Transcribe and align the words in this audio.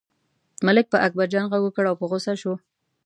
ملک 0.65 0.85
پر 0.91 0.99
اکبرجان 1.07 1.45
غږ 1.51 1.61
وکړ 1.63 1.83
او 1.89 1.95
په 1.99 2.05
غوسه 2.09 2.33
شو. 2.41 2.53